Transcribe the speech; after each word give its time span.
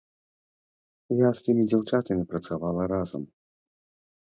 Я 1.19 1.29
з 1.41 1.43
тымі 1.49 1.63
дзяўчатамі 1.75 2.23
працавала 2.33 2.91
разам. 2.95 3.23